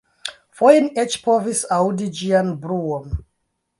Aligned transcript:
Foje 0.61 0.79
ni 0.85 0.89
eĉ 1.03 1.17
povis 1.27 1.61
aŭdi 1.77 2.09
ĝian 2.21 2.51
bruon. 2.65 3.13